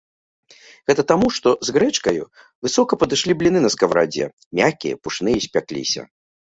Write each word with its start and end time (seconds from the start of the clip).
Гэта 0.91 1.01
таму, 1.11 1.27
што 1.35 1.49
з 1.69 1.75
грэчкаю, 1.75 2.23
высока 2.69 2.93
падышлі 3.05 3.39
бліны 3.45 3.59
на 3.69 3.75
скаварадзе, 3.79 4.25
мяккія, 4.61 4.95
пушныя 5.07 5.37
спякліся. 5.49 6.01